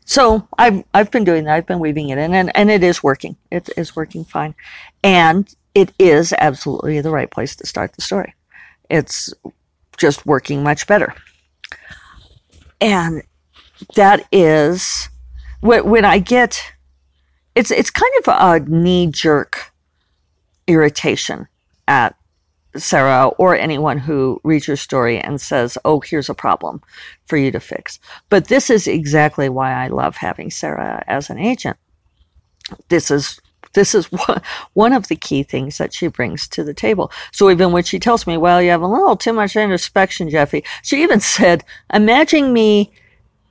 So 0.06 0.48
I've, 0.58 0.84
I've 0.94 1.12
been 1.12 1.24
doing 1.24 1.44
that. 1.44 1.56
I've 1.56 1.68
been 1.68 1.80
weaving 1.80 2.10
it 2.10 2.18
in, 2.18 2.34
and, 2.34 2.56
and 2.56 2.72
it 2.72 2.84
is 2.84 3.04
working. 3.04 3.36
It 3.52 3.70
is 3.78 3.96
working 3.96 4.24
fine. 4.24 4.56
And 5.04 5.54
it 5.76 5.92
is 6.00 6.34
absolutely 6.38 7.02
the 7.02 7.12
right 7.12 7.30
place 7.30 7.56
to 7.58 7.68
start 7.68 7.94
the 7.94 8.02
story. 8.02 8.34
It's 8.90 9.34
just 9.98 10.26
working 10.26 10.64
much 10.64 10.88
better. 10.88 11.14
And 12.82 13.24
that 13.96 14.28
is 14.32 15.10
when 15.62 16.06
I 16.06 16.20
get 16.20 16.62
it's 17.56 17.72
it's 17.72 17.90
kind 17.90 18.12
of 18.20 18.28
a 18.28 18.60
knee 18.70 19.08
jerk 19.08 19.72
irritation 20.68 21.48
at 21.88 22.16
Sarah 22.76 23.28
or 23.38 23.56
anyone 23.56 23.98
who 23.98 24.42
reads 24.44 24.68
your 24.68 24.76
story 24.76 25.20
and 25.20 25.40
says, 25.40 25.78
"Oh, 25.86 26.02
here's 26.02 26.30
a 26.30 26.34
problem 26.34 26.82
for 27.26 27.38
you 27.38 27.52
to 27.52 27.60
fix." 27.60 28.00
But 28.30 28.50
this 28.50 28.70
is 28.70 28.88
exactly 28.88 29.48
why 29.48 29.72
I 29.72 29.88
love 29.88 30.18
having 30.18 30.52
Sarah 30.52 31.04
as 31.08 31.30
an 31.30 31.40
agent. 31.40 31.78
This 32.90 33.10
is 33.10 33.40
this 33.76 33.94
is 33.94 34.10
one 34.74 34.94
of 34.94 35.08
the 35.08 35.16
key 35.16 35.44
things 35.44 35.78
that 35.78 35.94
she 35.94 36.08
brings 36.08 36.48
to 36.48 36.64
the 36.64 36.74
table. 36.74 37.12
So 37.32 37.52
even 37.52 37.72
when 37.72 37.84
she 37.84 38.00
tells 38.00 38.26
me, 38.26 38.38
well, 38.38 38.62
you 38.62 38.72
have 38.72 38.82
a 38.82 38.88
little 38.88 39.16
too 39.16 39.34
much 39.34 39.56
introspection, 39.56 40.30
Jeffe, 40.30 40.64
she 40.82 41.04
even 41.04 41.20
said, 41.20 41.64
imagine 41.94 42.52
me 42.52 42.92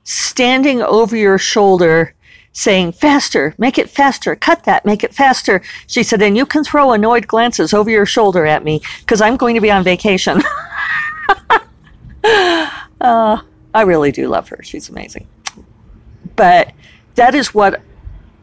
standing 0.03 0.83
over 0.83 1.17
your 1.17 1.39
shoulder 1.39 2.15
saying, 2.53 2.93
faster, 2.93 3.55
make 3.59 3.79
it 3.79 3.91
faster, 3.91 4.37
cut 4.37 4.65
that, 4.65 4.87
make 4.87 5.03
it 5.03 5.13
faster. 5.13 5.61
She 5.87 6.03
said, 6.03 6.23
and 6.23 6.37
you 6.37 6.47
can 6.47 6.63
throw 6.65 6.93
annoyed 6.93 7.27
glances 7.27 7.75
over 7.75 7.91
your 7.91 8.07
shoulder 8.07 8.47
at 8.47 8.65
me 8.65 8.81
because 9.01 9.21
I'm 9.21 9.37
going 9.37 9.57
to 9.57 9.61
be 9.61 9.73
on 9.73 9.83
vacation. 9.83 10.41
uh, 13.01 13.41
I 13.75 13.83
really 13.83 14.13
do 14.13 14.29
love 14.29 14.49
her. 14.49 14.61
She's 14.63 14.89
amazing. 14.89 15.27
But 16.37 16.73
that 17.17 17.35
is 17.35 17.53
what 17.53 17.83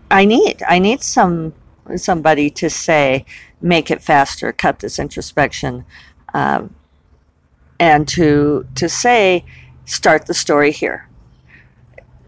I 0.09 0.25
need. 0.25 0.61
I 0.67 0.79
need 0.79 1.01
some 1.01 1.53
somebody 1.95 2.49
to 2.49 2.69
say, 2.69 3.25
make 3.61 3.91
it 3.91 4.01
faster, 4.01 4.51
cut 4.51 4.79
this 4.79 4.99
introspection, 4.99 5.85
um, 6.33 6.73
and 7.79 8.07
to 8.07 8.67
to 8.75 8.87
say, 8.87 9.45
start 9.85 10.25
the 10.25 10.33
story 10.33 10.71
here. 10.71 11.07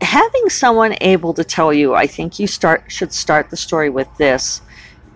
Having 0.01 0.49
someone 0.49 0.95
able 1.01 1.33
to 1.33 1.43
tell 1.43 1.73
you, 1.73 1.93
I 1.95 2.07
think 2.07 2.39
you 2.39 2.47
start 2.47 2.91
should 2.91 3.13
start 3.13 3.49
the 3.49 3.57
story 3.57 3.89
with 3.89 4.09
this, 4.17 4.61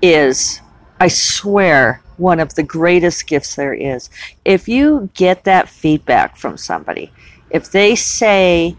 is, 0.01 0.61
I 0.99 1.07
swear, 1.07 2.01
one 2.17 2.39
of 2.39 2.55
the 2.55 2.63
greatest 2.63 3.27
gifts 3.27 3.55
there 3.55 3.73
is. 3.73 4.09
If 4.45 4.67
you 4.67 5.09
get 5.13 5.43
that 5.43 5.69
feedback 5.69 6.37
from 6.37 6.57
somebody, 6.57 7.11
if 7.49 7.71
they 7.71 7.95
say, 7.95 8.75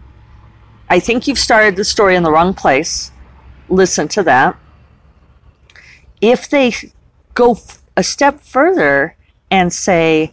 I 0.88 1.00
think 1.00 1.26
you've 1.26 1.38
started 1.38 1.76
the 1.76 1.84
story 1.84 2.16
in 2.16 2.22
the 2.22 2.32
wrong 2.32 2.54
place, 2.54 3.10
listen 3.68 4.08
to 4.08 4.22
that 4.22 4.56
if 6.20 6.48
they 6.48 6.72
go 7.34 7.58
a 7.96 8.02
step 8.02 8.40
further 8.40 9.16
and 9.50 9.72
say, 9.72 10.32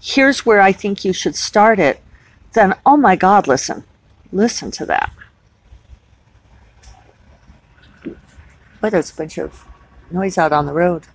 here's 0.00 0.46
where 0.46 0.60
I 0.60 0.72
think 0.72 1.04
you 1.04 1.12
should 1.12 1.36
start 1.36 1.78
it, 1.78 2.00
then, 2.52 2.74
oh 2.86 2.96
my 2.96 3.16
God, 3.16 3.46
listen, 3.46 3.84
listen 4.32 4.70
to 4.72 4.86
that. 4.86 5.12
But 8.80 8.92
there's 8.92 9.10
a 9.10 9.16
bunch 9.16 9.38
of 9.38 9.64
noise 10.10 10.38
out 10.38 10.52
on 10.52 10.66
the 10.66 10.72
road. 10.72 11.06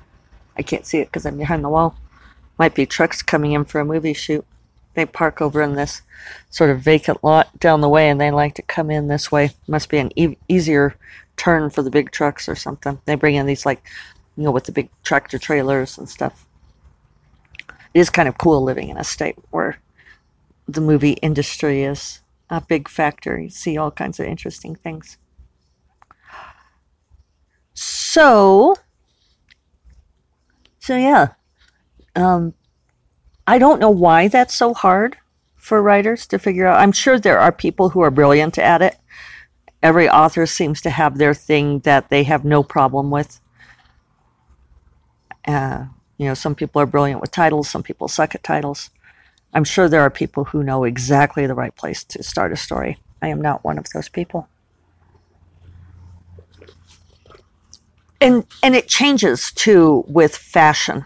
I 0.57 0.61
can't 0.61 0.85
see 0.85 0.99
it 0.99 1.07
because 1.07 1.25
I'm 1.25 1.37
behind 1.37 1.63
the 1.63 1.69
wall. 1.69 1.95
Might 2.59 2.75
be 2.75 2.85
trucks 2.85 3.21
coming 3.21 3.53
in 3.53 3.65
for 3.65 3.79
a 3.79 3.85
movie 3.85 4.13
shoot. 4.13 4.45
They 4.93 5.05
park 5.05 5.41
over 5.41 5.61
in 5.61 5.73
this 5.73 6.01
sort 6.49 6.69
of 6.69 6.81
vacant 6.81 7.23
lot 7.23 7.57
down 7.59 7.81
the 7.81 7.89
way 7.89 8.09
and 8.09 8.21
they 8.21 8.29
like 8.29 8.53
to 8.55 8.61
come 8.61 8.91
in 8.91 9.07
this 9.07 9.31
way. 9.31 9.51
Must 9.67 9.89
be 9.89 9.97
an 9.97 10.11
e- 10.15 10.37
easier 10.47 10.95
turn 11.37 11.69
for 11.69 11.81
the 11.81 11.89
big 11.89 12.11
trucks 12.11 12.47
or 12.47 12.55
something. 12.55 12.99
They 13.05 13.15
bring 13.15 13.35
in 13.35 13.45
these 13.45 13.65
like, 13.65 13.85
you 14.35 14.43
know, 14.43 14.51
with 14.51 14.65
the 14.65 14.71
big 14.71 14.89
tractor 15.03 15.37
trailers 15.37 15.97
and 15.97 16.07
stuff. 16.07 16.47
It 17.93 17.99
is 17.99 18.09
kind 18.09 18.27
of 18.27 18.37
cool 18.37 18.63
living 18.63 18.89
in 18.89 18.97
a 18.97 19.03
state 19.03 19.37
where 19.51 19.77
the 20.67 20.81
movie 20.81 21.13
industry 21.13 21.83
is 21.83 22.21
a 22.49 22.61
big 22.61 22.89
factor. 22.89 23.39
You 23.39 23.49
see 23.49 23.77
all 23.77 23.91
kinds 23.91 24.19
of 24.19 24.25
interesting 24.25 24.75
things. 24.75 25.17
So, 27.73 28.75
so 30.79 30.95
yeah, 30.95 31.29
um, 32.15 32.53
I 33.47 33.57
don't 33.57 33.79
know 33.79 33.89
why 33.89 34.27
that's 34.27 34.53
so 34.53 34.73
hard 34.73 35.17
for 35.55 35.81
writers 35.81 36.27
to 36.27 36.39
figure 36.39 36.67
out. 36.67 36.79
I'm 36.79 36.91
sure 36.91 37.19
there 37.19 37.39
are 37.39 37.51
people 37.51 37.89
who 37.89 38.01
are 38.01 38.11
brilliant 38.11 38.57
at 38.57 38.81
it 38.81 38.97
every 39.83 40.09
author 40.09 40.45
seems 40.45 40.81
to 40.81 40.89
have 40.89 41.17
their 41.17 41.33
thing 41.33 41.79
that 41.79 42.09
they 42.09 42.23
have 42.23 42.45
no 42.45 42.63
problem 42.63 43.11
with. 43.11 43.39
Uh, 45.45 45.85
you 46.17 46.25
know, 46.25 46.33
some 46.33 46.55
people 46.55 46.81
are 46.81 46.85
brilliant 46.85 47.19
with 47.19 47.31
titles, 47.31 47.69
some 47.69 47.83
people 47.83 48.07
suck 48.07 48.33
at 48.33 48.43
titles. 48.43 48.89
I'm 49.53 49.65
sure 49.65 49.87
there 49.87 50.01
are 50.01 50.09
people 50.09 50.45
who 50.45 50.63
know 50.63 50.85
exactly 50.85 51.45
the 51.45 51.53
right 51.53 51.75
place 51.75 52.03
to 52.05 52.23
start 52.23 52.53
a 52.53 52.55
story. 52.55 52.97
I 53.21 53.27
am 53.27 53.41
not 53.41 53.63
one 53.63 53.77
of 53.77 53.85
those 53.93 54.09
people. 54.09 54.47
And 58.19 58.45
and 58.63 58.73
it 58.73 58.87
changes 58.87 59.51
too 59.51 60.05
with 60.07 60.35
fashion. 60.35 61.05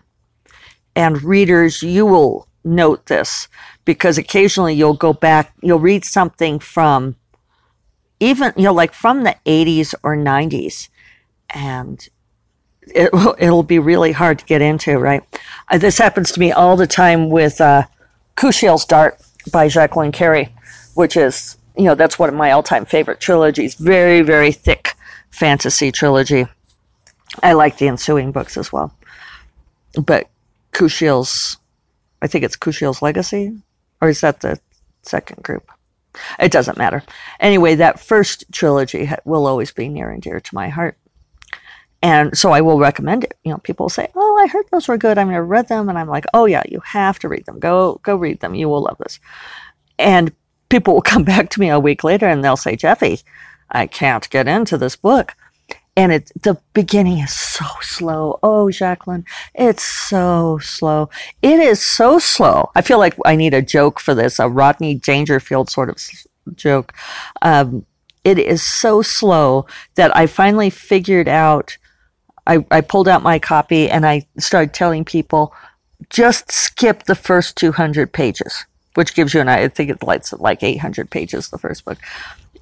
And 0.95 1.21
readers, 1.23 1.81
you 1.81 2.05
will 2.05 2.47
note 2.63 3.07
this 3.07 3.47
because 3.85 4.17
occasionally 4.17 4.75
you'll 4.75 4.93
go 4.93 5.13
back, 5.13 5.53
you'll 5.61 5.79
read 5.79 6.05
something 6.05 6.59
from 6.59 7.15
even 8.19 8.53
you 8.55 8.63
know 8.63 8.73
like 8.73 8.93
from 8.93 9.23
the 9.23 9.35
80s 9.45 9.93
or 10.03 10.15
90s 10.15 10.89
and 11.51 12.09
it, 12.87 13.09
it'll 13.37 13.63
be 13.63 13.79
really 13.79 14.11
hard 14.11 14.39
to 14.39 14.45
get 14.45 14.61
into 14.61 14.97
right 14.97 15.23
uh, 15.69 15.77
this 15.77 15.97
happens 15.97 16.31
to 16.31 16.39
me 16.39 16.51
all 16.51 16.75
the 16.75 16.87
time 16.87 17.29
with 17.29 17.59
uh, 17.61 17.83
Kushiel's 18.37 18.85
dart 18.85 19.19
by 19.51 19.67
Jacqueline 19.67 20.11
Carey, 20.11 20.53
which 20.93 21.17
is, 21.17 21.57
you 21.75 21.83
know, 21.85 21.95
that's 21.95 22.19
one 22.19 22.29
of 22.29 22.35
my 22.35 22.51
all 22.51 22.63
time 22.63 22.85
favorite 22.85 23.19
trilogies. 23.19 23.75
Very, 23.75 24.21
very 24.21 24.51
thick 24.51 24.93
fantasy 25.31 25.91
trilogy. 25.91 26.45
I 27.43 27.53
like 27.53 27.77
the 27.77 27.87
ensuing 27.87 28.31
books 28.31 28.55
as 28.55 28.71
well. 28.71 28.93
But 30.01 30.29
Kushiel's, 30.71 31.57
I 32.21 32.27
think 32.27 32.43
it's 32.43 32.55
Kushiel's 32.55 33.01
Legacy, 33.01 33.57
or 34.01 34.09
is 34.09 34.21
that 34.21 34.41
the 34.41 34.59
second 35.01 35.43
group? 35.43 35.69
It 36.39 36.51
doesn't 36.51 36.77
matter. 36.77 37.03
Anyway, 37.39 37.75
that 37.75 37.99
first 37.99 38.45
trilogy 38.51 39.09
will 39.25 39.45
always 39.45 39.71
be 39.71 39.89
near 39.89 40.09
and 40.09 40.21
dear 40.21 40.39
to 40.39 40.55
my 40.55 40.69
heart. 40.69 40.97
And 42.01 42.37
so 42.37 42.51
I 42.51 42.61
will 42.61 42.79
recommend 42.79 43.23
it. 43.23 43.37
You 43.43 43.51
know, 43.51 43.57
people 43.57 43.89
say, 43.89 44.09
"Oh, 44.15 44.37
I 44.37 44.47
heard 44.47 44.65
those 44.71 44.87
were 44.87 44.97
good. 44.97 45.17
I've 45.17 45.27
never 45.27 45.43
read 45.45 45.67
them," 45.67 45.89
and 45.89 45.97
I'm 45.97 46.07
like, 46.07 46.25
"Oh 46.33 46.45
yeah, 46.45 46.63
you 46.67 46.79
have 46.81 47.17
to 47.19 47.29
read 47.29 47.45
them. 47.45 47.59
Go, 47.59 47.99
go 48.03 48.15
read 48.15 48.39
them. 48.39 48.53
You 48.53 48.69
will 48.69 48.83
love 48.83 48.97
this." 48.99 49.19
And 49.97 50.31
people 50.69 50.93
will 50.93 51.01
come 51.13 51.23
back 51.23 51.49
to 51.51 51.59
me 51.59 51.69
a 51.69 51.79
week 51.79 52.03
later 52.03 52.27
and 52.27 52.43
they'll 52.43 52.57
say, 52.57 52.75
"Jeffe, 52.75 53.23
I 53.71 53.87
can't 53.87 54.29
get 54.29 54.47
into 54.47 54.77
this 54.77 54.95
book." 54.95 55.35
And 55.97 56.13
it, 56.13 56.31
the 56.41 56.57
beginning 56.73 57.17
is 57.17 57.33
so 57.33 57.65
slow. 57.81 58.39
Oh, 58.43 58.69
Jacqueline, 58.71 59.25
it's 59.55 59.83
so 59.83 60.59
slow. 60.61 61.09
It 61.41 61.59
is 61.59 61.81
so 61.81 62.19
slow. 62.19 62.69
I 62.75 62.81
feel 62.81 62.99
like 62.99 63.15
I 63.25 63.35
need 63.35 63.53
a 63.53 63.63
joke 63.63 63.99
for 63.99 64.13
this, 64.13 64.39
a 64.39 64.47
Rodney 64.47 64.93
Dangerfield 64.93 65.69
sort 65.69 65.89
of 65.89 65.97
joke. 66.55 66.93
Um, 67.41 67.85
it 68.23 68.37
is 68.37 68.61
so 68.61 69.01
slow 69.01 69.65
that 69.95 70.15
I 70.15 70.27
finally 70.27 70.69
figured 70.69 71.27
out 71.27 71.77
I, 72.47 72.65
I 72.71 72.81
pulled 72.81 73.07
out 73.07 73.23
my 73.23 73.39
copy 73.39 73.89
and 73.89 74.05
I 74.05 74.25
started 74.37 74.73
telling 74.73 75.03
people 75.03 75.53
just 76.09 76.51
skip 76.51 77.03
the 77.03 77.15
first 77.15 77.57
200 77.57 78.13
pages, 78.13 78.65
which 78.93 79.13
gives 79.13 79.33
you 79.33 79.41
an 79.41 79.49
I 79.49 79.67
think 79.67 79.89
it's 79.89 80.03
like, 80.03 80.23
like 80.39 80.63
800 80.63 81.09
pages, 81.09 81.49
the 81.49 81.57
first 81.57 81.83
book. 81.83 81.97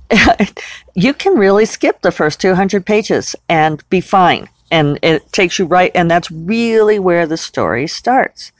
you 0.95 1.13
can 1.13 1.37
really 1.37 1.65
skip 1.65 2.01
the 2.01 2.11
first 2.11 2.39
200 2.41 2.85
pages 2.85 3.35
and 3.49 3.87
be 3.89 4.01
fine. 4.01 4.49
And 4.71 4.99
it 5.01 5.31
takes 5.31 5.59
you 5.59 5.65
right, 5.65 5.91
and 5.93 6.09
that's 6.09 6.31
really 6.31 6.97
where 6.99 7.27
the 7.27 7.37
story 7.37 7.87
starts. 7.87 8.51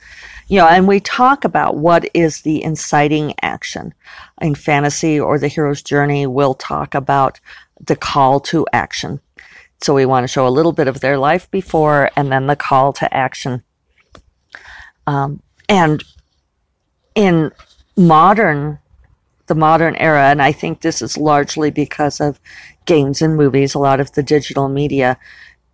You 0.47 0.59
know, 0.59 0.67
and 0.67 0.87
we 0.87 0.99
talk 0.99 1.43
about 1.43 1.77
what 1.77 2.07
is 2.13 2.41
the 2.41 2.63
inciting 2.63 3.33
action 3.41 3.93
in 4.39 4.53
fantasy 4.53 5.19
or 5.19 5.39
the 5.39 5.47
hero's 5.47 5.81
journey. 5.81 6.27
We'll 6.27 6.53
talk 6.53 6.93
about 6.93 7.39
the 7.83 7.95
call 7.95 8.39
to 8.41 8.67
action. 8.71 9.19
So 9.81 9.95
we 9.95 10.05
want 10.05 10.23
to 10.23 10.27
show 10.27 10.47
a 10.47 10.49
little 10.49 10.71
bit 10.71 10.87
of 10.87 10.99
their 10.99 11.17
life 11.17 11.49
before 11.49 12.11
and 12.15 12.31
then 12.31 12.47
the 12.47 12.55
call 12.55 12.93
to 12.93 13.11
action. 13.13 13.63
Um, 15.07 15.41
and 15.67 16.03
in 17.15 17.51
modern, 17.97 18.79
the 19.47 19.55
modern 19.55 19.95
era, 19.97 20.29
and 20.29 20.41
I 20.41 20.51
think 20.51 20.81
this 20.81 21.01
is 21.01 21.17
largely 21.17 21.71
because 21.71 22.19
of 22.19 22.39
games 22.85 23.21
and 23.21 23.35
movies, 23.35 23.73
a 23.73 23.79
lot 23.79 23.99
of 23.99 24.11
the 24.13 24.23
digital 24.23 24.69
media, 24.69 25.17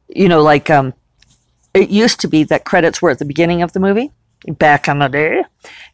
you 0.09 0.27
know, 0.27 0.41
like 0.41 0.69
um, 0.69 0.93
it 1.73 1.89
used 1.89 2.19
to 2.21 2.27
be 2.27 2.43
that 2.45 2.65
credits 2.65 3.01
were 3.01 3.09
at 3.09 3.19
the 3.19 3.25
beginning 3.25 3.61
of 3.61 3.73
the 3.73 3.79
movie 3.79 4.11
back 4.47 4.87
in 4.87 4.99
the 4.99 5.07
day, 5.07 5.43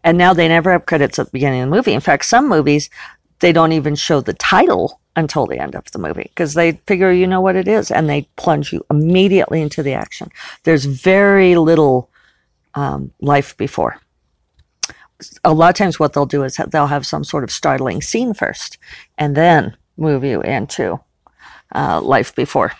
and 0.03 0.17
now 0.17 0.33
they 0.33 0.47
never 0.47 0.71
have 0.71 0.85
credits 0.85 1.19
at 1.19 1.27
the 1.27 1.31
beginning 1.31 1.61
of 1.61 1.69
the 1.69 1.75
movie. 1.75 1.93
In 1.93 2.01
fact, 2.01 2.25
some 2.25 2.47
movies 2.49 2.89
they 3.39 3.51
don't 3.51 3.71
even 3.71 3.95
show 3.95 4.21
the 4.21 4.33
title 4.33 4.99
until 5.15 5.45
the 5.45 5.59
end 5.59 5.75
of 5.75 5.89
the 5.91 5.99
movie 5.99 6.23
because 6.23 6.53
they 6.53 6.73
figure 6.87 7.11
you 7.11 7.27
know 7.27 7.41
what 7.41 7.55
it 7.55 7.67
is 7.67 7.91
and 7.91 8.09
they 8.09 8.27
plunge 8.35 8.71
you 8.71 8.85
immediately 8.89 9.61
into 9.61 9.83
the 9.83 9.93
action. 9.93 10.29
There's 10.63 10.85
very 10.85 11.55
little 11.55 12.09
um, 12.75 13.11
life 13.19 13.57
before. 13.57 13.99
A 15.43 15.53
lot 15.53 15.69
of 15.69 15.75
times, 15.75 15.99
what 15.99 16.13
they'll 16.13 16.25
do 16.25 16.43
is 16.43 16.59
they'll 16.69 16.87
have 16.87 17.05
some 17.05 17.23
sort 17.23 17.43
of 17.43 17.51
startling 17.51 18.01
scene 18.01 18.33
first 18.33 18.77
and 19.17 19.35
then 19.35 19.75
move 19.97 20.23
you 20.23 20.41
into 20.41 20.99
uh, 21.73 22.01
life 22.01 22.35
before. 22.35 22.73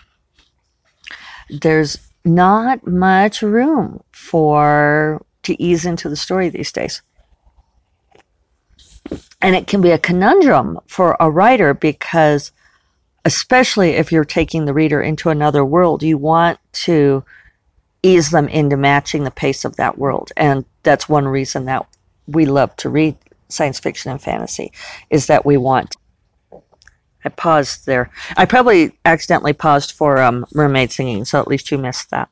There's 1.50 1.98
not 2.24 2.86
much 2.86 3.42
room 3.42 4.02
for 4.12 5.24
to 5.42 5.60
ease 5.62 5.84
into 5.84 6.08
the 6.08 6.16
story 6.16 6.48
these 6.48 6.72
days. 6.72 7.02
And 9.40 9.56
it 9.56 9.66
can 9.66 9.80
be 9.80 9.90
a 9.90 9.98
conundrum 9.98 10.78
for 10.86 11.16
a 11.18 11.30
writer 11.30 11.72
because, 11.72 12.52
especially 13.24 13.90
if 13.90 14.12
you're 14.12 14.24
taking 14.24 14.64
the 14.64 14.74
reader 14.74 15.00
into 15.00 15.30
another 15.30 15.64
world, 15.64 16.02
you 16.02 16.18
want 16.18 16.58
to 16.72 17.24
ease 18.02 18.30
them 18.30 18.48
into 18.48 18.76
matching 18.76 19.24
the 19.24 19.30
pace 19.30 19.64
of 19.64 19.76
that 19.76 19.96
world. 19.96 20.32
And 20.36 20.64
that's 20.82 21.08
one 21.08 21.26
reason 21.26 21.64
that 21.64 21.86
we 22.28 22.46
love 22.46 22.74
to 22.76 22.88
read 22.88 23.16
science 23.48 23.80
fiction 23.80 24.10
and 24.12 24.22
fantasy 24.22 24.72
is 25.10 25.26
that 25.26 25.44
we 25.44 25.56
want. 25.56 25.96
I 27.24 27.30
paused 27.30 27.86
there. 27.86 28.10
I 28.36 28.44
probably 28.44 28.96
accidentally 29.04 29.52
paused 29.52 29.92
for 29.92 30.18
um, 30.18 30.46
mermaid 30.54 30.92
singing, 30.92 31.24
so 31.24 31.40
at 31.40 31.48
least 31.48 31.70
you 31.70 31.78
missed 31.78 32.10
that. 32.10 32.28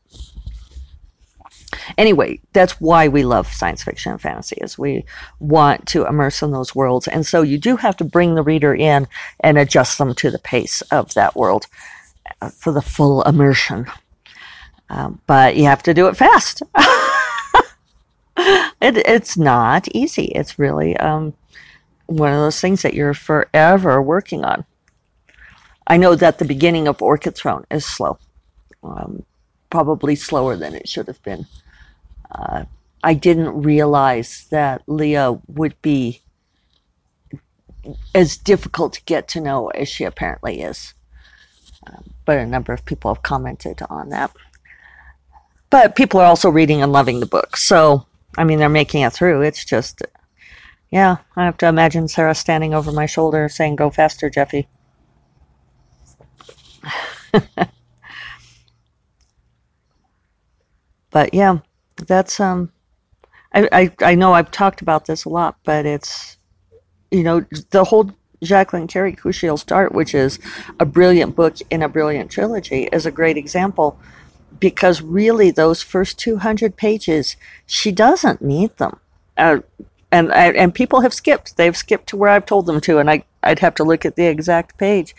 Anyway, 1.98 2.40
that's 2.52 2.80
why 2.80 3.08
we 3.08 3.24
love 3.24 3.52
science 3.52 3.82
fiction 3.82 4.12
and 4.12 4.20
fantasy 4.20 4.56
is 4.60 4.78
we 4.78 5.04
want 5.40 5.86
to 5.88 6.06
immerse 6.06 6.42
in 6.42 6.52
those 6.52 6.74
worlds. 6.74 7.08
And 7.08 7.26
so 7.26 7.42
you 7.42 7.58
do 7.58 7.76
have 7.76 7.96
to 7.98 8.04
bring 8.04 8.34
the 8.34 8.42
reader 8.42 8.74
in 8.74 9.08
and 9.40 9.58
adjust 9.58 9.98
them 9.98 10.14
to 10.14 10.30
the 10.30 10.38
pace 10.38 10.82
of 10.92 11.14
that 11.14 11.34
world 11.34 11.66
uh, 12.40 12.50
for 12.50 12.72
the 12.72 12.82
full 12.82 13.22
immersion. 13.22 13.86
Um, 14.88 15.20
but 15.26 15.56
you 15.56 15.64
have 15.64 15.82
to 15.84 15.94
do 15.94 16.06
it 16.06 16.16
fast. 16.16 16.62
it, 18.80 18.96
it's 18.98 19.36
not 19.36 19.88
easy. 19.94 20.26
It's 20.26 20.58
really 20.58 20.96
um, 20.96 21.34
one 22.06 22.32
of 22.32 22.38
those 22.38 22.60
things 22.60 22.82
that 22.82 22.94
you're 22.94 23.14
forever 23.14 24.02
working 24.02 24.44
on. 24.44 24.64
I 25.86 25.96
know 25.96 26.14
that 26.16 26.38
the 26.38 26.44
beginning 26.44 26.88
of 26.88 27.00
Orchid 27.00 27.36
Throne 27.36 27.64
is 27.70 27.86
slow, 27.86 28.18
um, 28.82 29.24
probably 29.70 30.16
slower 30.16 30.56
than 30.56 30.74
it 30.74 30.88
should 30.88 31.06
have 31.06 31.22
been 31.22 31.46
uh, 32.30 32.64
I 33.02 33.14
didn't 33.14 33.62
realize 33.62 34.46
that 34.50 34.82
Lia 34.86 35.38
would 35.46 35.80
be 35.82 36.22
as 38.14 38.36
difficult 38.36 38.94
to 38.94 39.04
get 39.04 39.28
to 39.28 39.40
know 39.40 39.68
as 39.68 39.88
she 39.88 40.04
apparently 40.04 40.62
is. 40.62 40.94
Um, 41.86 42.10
but 42.24 42.38
a 42.38 42.46
number 42.46 42.72
of 42.72 42.84
people 42.84 43.14
have 43.14 43.22
commented 43.22 43.80
on 43.88 44.08
that. 44.08 44.32
But 45.70 45.94
people 45.94 46.20
are 46.20 46.26
also 46.26 46.50
reading 46.50 46.82
and 46.82 46.92
loving 46.92 47.20
the 47.20 47.26
book. 47.26 47.56
So, 47.56 48.06
I 48.36 48.44
mean, 48.44 48.58
they're 48.58 48.68
making 48.68 49.02
it 49.02 49.12
through. 49.12 49.42
It's 49.42 49.64
just, 49.64 50.02
yeah, 50.90 51.16
I 51.36 51.44
have 51.44 51.56
to 51.58 51.68
imagine 51.68 52.08
Sarah 52.08 52.34
standing 52.34 52.74
over 52.74 52.92
my 52.92 53.06
shoulder 53.06 53.48
saying, 53.48 53.76
Go 53.76 53.90
faster, 53.90 54.30
Jeffe. 54.30 54.66
but 61.10 61.34
yeah, 61.34 61.58
that's 62.06 62.40
um 62.40 62.70
I, 63.52 63.68
I 63.72 63.90
I 64.02 64.14
know 64.14 64.32
I've 64.34 64.50
talked 64.50 64.82
about 64.82 65.06
this 65.06 65.24
a 65.24 65.28
lot, 65.28 65.56
but 65.64 65.86
it's 65.86 66.36
you 67.10 67.22
know 67.22 67.44
the 67.70 67.84
whole 67.84 68.10
Jacqueline 68.42 68.86
Carey 68.86 69.14
Kushiel's 69.14 69.64
Dart, 69.64 69.92
which 69.92 70.14
is 70.14 70.38
a 70.78 70.84
brilliant 70.84 71.34
book 71.34 71.56
in 71.70 71.82
a 71.82 71.88
brilliant 71.88 72.30
trilogy, 72.30 72.84
is 72.92 73.06
a 73.06 73.10
great 73.10 73.36
example 73.36 73.98
because 74.58 75.02
really 75.02 75.50
those 75.50 75.82
first 75.82 76.18
200 76.18 76.76
pages 76.76 77.36
she 77.66 77.92
doesn't 77.92 78.42
need 78.42 78.76
them. 78.78 78.98
Uh, 79.36 79.58
and 80.12 80.32
and 80.32 80.74
people 80.74 81.00
have 81.00 81.12
skipped. 81.12 81.56
They've 81.56 81.76
skipped 81.76 82.08
to 82.08 82.16
where 82.16 82.30
I've 82.30 82.46
told 82.46 82.66
them 82.66 82.80
to, 82.82 82.98
and 82.98 83.10
I 83.10 83.24
I'd 83.42 83.58
have 83.58 83.74
to 83.76 83.84
look 83.84 84.04
at 84.04 84.16
the 84.16 84.26
exact 84.26 84.78
page. 84.78 85.14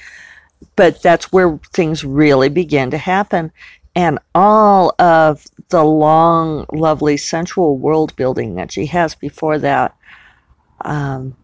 But 0.76 1.04
that's 1.04 1.32
where 1.32 1.60
things 1.72 2.04
really 2.04 2.50
begin 2.50 2.90
to 2.92 2.98
happen, 2.98 3.52
and 3.96 4.18
all 4.34 4.96
of 4.98 5.46
the 5.70 5.84
long, 5.84 6.66
lovely 6.72 7.18
sensual 7.18 7.78
world 7.78 8.16
building 8.16 8.56
that 8.56 8.72
she 8.72 8.88
has 8.88 9.14
before 9.14 9.60
that. 9.60 9.96
Um, 10.82 11.36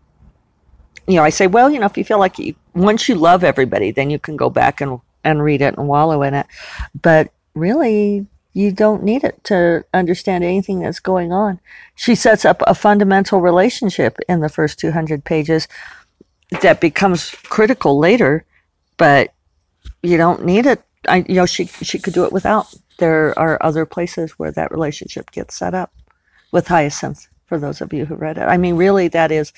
you 1.07 1.15
know, 1.15 1.23
I 1.23 1.29
say, 1.29 1.47
well, 1.47 1.69
you 1.69 1.79
know, 1.79 1.85
if 1.85 1.97
you 1.97 2.05
feel 2.05 2.19
like 2.19 2.39
you, 2.39 2.55
once 2.73 3.09
you 3.09 3.15
love 3.15 3.43
everybody, 3.43 3.91
then 3.91 4.09
you 4.09 4.19
can 4.19 4.37
go 4.37 4.49
back 4.49 4.79
and, 4.79 5.01
and 5.23 5.43
read 5.43 5.61
it 5.61 5.77
and 5.77 5.87
wallow 5.87 6.21
in 6.23 6.33
it. 6.33 6.45
But 6.99 7.31
really, 7.55 8.25
you 8.53 8.71
don't 8.71 9.03
need 9.03 9.23
it 9.23 9.43
to 9.45 9.83
understand 9.93 10.43
anything 10.43 10.79
that's 10.79 10.99
going 10.99 11.31
on. 11.31 11.59
She 11.95 12.15
sets 12.15 12.45
up 12.45 12.61
a 12.67 12.75
fundamental 12.75 13.41
relationship 13.41 14.17
in 14.29 14.41
the 14.41 14.49
first 14.49 14.79
200 14.79 15.23
pages 15.23 15.67
that 16.61 16.79
becomes 16.79 17.31
critical 17.43 17.97
later, 17.97 18.45
but 18.97 19.33
you 20.03 20.17
don't 20.17 20.45
need 20.45 20.65
it. 20.65 20.83
I, 21.07 21.25
you 21.27 21.35
know, 21.35 21.45
she 21.45 21.65
she 21.65 21.99
could 21.99 22.13
do 22.13 22.23
it 22.23 22.31
without 22.31 22.73
there 22.99 23.37
are 23.37 23.61
other 23.61 23.85
places 23.85 24.31
where 24.33 24.51
that 24.51 24.71
relationship 24.71 25.31
gets 25.31 25.55
set 25.55 25.73
up 25.73 25.91
with 26.51 26.67
Hyacinth. 26.67 27.27
For 27.47 27.59
those 27.59 27.81
of 27.81 27.91
you 27.91 28.05
who 28.05 28.15
read 28.15 28.37
it, 28.37 28.43
I 28.43 28.57
mean, 28.57 28.75
really, 28.75 29.07
that 29.09 29.31
is 29.31 29.51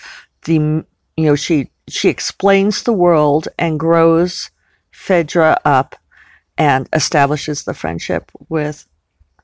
the 0.45 0.53
you 0.53 0.85
know 1.17 1.35
she 1.35 1.69
she 1.87 2.09
explains 2.09 2.83
the 2.83 2.93
world 2.93 3.47
and 3.59 3.79
grows 3.79 4.49
Phèdre 4.93 5.57
up 5.65 5.95
and 6.57 6.87
establishes 6.93 7.63
the 7.63 7.73
friendship 7.73 8.31
with 8.49 8.87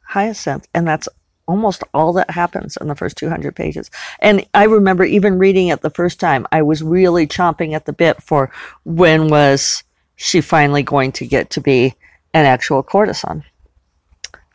Hyacinth, 0.08 0.68
and 0.74 0.88
that's 0.88 1.08
almost 1.48 1.84
all 1.94 2.14
that 2.14 2.30
happens 2.30 2.78
in 2.78 2.88
the 2.88 2.96
first 2.96 3.18
200 3.18 3.56
pages. 3.56 3.92
And 4.20 4.46
I 4.54 4.64
remember 4.66 5.04
even 5.04 5.38
reading 5.38 5.68
it 5.68 5.82
the 5.82 5.90
first 5.90 6.20
time, 6.20 6.48
I 6.52 6.62
was 6.62 6.82
really 6.82 7.28
chomping 7.28 7.74
at 7.74 7.86
the 7.86 7.94
bit 7.94 8.24
for 8.24 8.52
when 8.84 9.28
was 9.28 9.84
she 10.16 10.40
finally 10.40 10.84
going 10.84 11.12
to 11.14 11.26
get 11.26 11.50
to 11.52 11.62
be 11.62 11.96
an 12.34 12.46
actual 12.46 12.84
courtesan. 12.84 13.44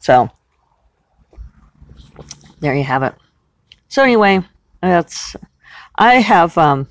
So 0.01 0.31
there 2.61 2.75
you 2.75 2.85
have 2.85 3.03
it. 3.03 3.15
So 3.89 4.03
anyway, 4.03 4.43
that's 4.81 5.37
I 5.97 6.15
have 6.15 6.57
um, 6.57 6.89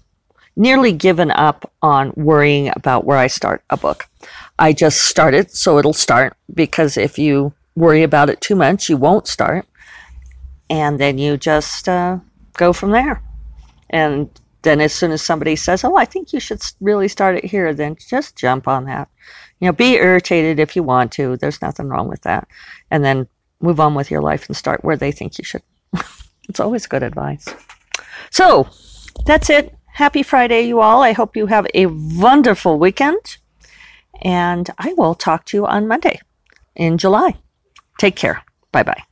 nearly 0.56 0.92
given 0.92 1.32
up 1.32 1.72
on 1.82 2.14
worrying 2.16 2.72
about 2.76 3.06
where 3.06 3.18
I 3.18 3.28
start 3.28 3.64
a 3.70 3.78
book. 3.78 4.08
I 4.58 4.74
just 4.74 5.02
start 5.02 5.34
it 5.34 5.52
so 5.52 5.78
it'll 5.78 5.94
start 5.94 6.36
because 6.54 6.98
if 6.98 7.18
you 7.18 7.54
worry 7.76 8.04
about 8.04 8.30
it 8.30 8.42
too 8.42 8.56
much, 8.56 8.90
you 8.90 8.98
won't 8.98 9.28
start. 9.28 9.66
And 10.70 11.00
then 11.00 11.18
you 11.18 11.38
just 11.38 11.88
uh, 11.90 12.20
go 12.54 12.74
from 12.74 12.92
there. 12.92 13.22
And 13.90 14.30
then 14.62 14.82
as 14.82 14.94
soon 14.94 15.12
as 15.12 15.22
somebody 15.22 15.56
says, 15.56 15.84
Oh, 15.84 15.96
I 15.96 16.06
think 16.06 16.34
you 16.34 16.40
should 16.40 16.62
really 16.80 17.08
start 17.08 17.36
it 17.36 17.46
here, 17.46 17.74
then 17.74 17.98
just 18.10 18.36
jump 18.36 18.68
on 18.68 18.86
that. 18.86 19.10
You 19.60 19.68
know, 19.68 19.74
be 19.74 19.94
irritated 19.94 20.60
if 20.60 20.76
you 20.76 20.84
want 20.84 21.12
to. 21.14 21.38
There's 21.38 21.62
nothing 21.62 21.88
wrong 21.88 22.08
with 22.08 22.22
that. 22.22 22.48
And 22.90 23.04
then 23.04 23.28
move 23.62 23.80
on 23.80 23.94
with 23.96 24.10
your 24.12 24.22
life 24.22 24.48
and 24.48 24.56
start 24.56 24.84
where 24.84 24.98
they 24.98 25.12
think 25.12 25.38
you 25.38 25.44
should. 25.44 25.62
it's 26.50 26.60
always 26.60 26.88
good 26.88 27.04
advice. 27.04 27.48
So 28.32 28.68
that's 29.26 29.50
it. 29.50 29.76
Happy 29.96 30.24
Friday, 30.24 30.64
you 30.64 30.82
all. 30.82 31.04
I 31.04 31.14
hope 31.14 31.38
you 31.38 31.46
have 31.46 31.66
a 31.74 31.86
wonderful 31.86 32.78
weekend. 32.78 33.38
And 34.22 34.70
I 34.78 34.94
will 34.98 35.16
talk 35.16 35.46
to 35.46 35.58
you 35.58 35.66
on 35.66 35.88
Monday 35.88 36.20
in 36.76 36.98
July. 36.98 37.36
Take 37.98 38.18
care. 38.18 38.44
Bye 38.74 38.84
bye. 38.84 39.04